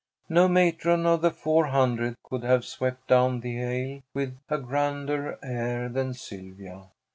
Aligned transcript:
No 0.29 0.47
matron 0.49 1.05
of 1.05 1.21
the 1.21 1.29
four 1.29 1.67
hundred 1.67 2.15
could 2.23 2.41
have 2.43 2.65
swept 2.65 3.05
down 3.07 3.41
the 3.41 3.63
aisle 3.63 4.01
with 4.15 4.35
a 4.49 4.57
grander 4.57 5.37
air 5.43 5.89
than 5.89 6.15
Sylvia. 6.15 6.85